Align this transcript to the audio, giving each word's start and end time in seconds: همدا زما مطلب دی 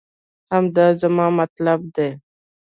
همدا 0.51 0.87
زما 1.01 1.27
مطلب 1.39 1.79
دی 1.95 2.09